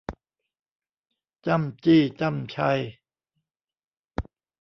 [1.45, 2.57] จ้ำจี้จ้ำไช